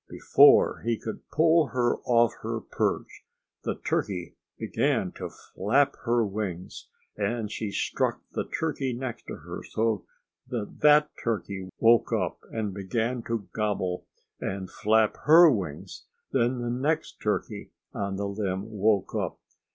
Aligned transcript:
Before 0.09 0.79
he 0.83 0.97
could 0.97 1.29
pull 1.29 1.67
her 1.67 1.97
off 2.05 2.33
her 2.41 2.59
perch 2.59 3.23
the 3.63 3.75
turkey 3.75 4.33
began 4.57 5.11
to 5.11 5.29
flap 5.29 5.95
her 6.05 6.25
wings, 6.25 6.89
and 7.15 7.51
she 7.51 7.69
struck 7.71 8.19
the 8.31 8.45
turkey 8.49 8.93
next 8.93 9.29
her, 9.29 9.61
so 9.61 10.03
that 10.47 10.79
THAT 10.79 11.11
turkey 11.23 11.69
woke 11.77 12.11
up 12.11 12.39
and 12.51 12.73
began 12.73 13.21
to 13.27 13.47
gobble 13.53 14.07
and 14.39 14.71
flap 14.71 15.17
HER 15.25 15.51
wings. 15.51 16.07
Then 16.31 16.61
the 16.61 16.71
next 16.71 17.21
turkey 17.21 17.69
on 17.93 18.15
the 18.15 18.25
limb 18.27 18.71
woke 18.71 19.13
up. 19.13 19.37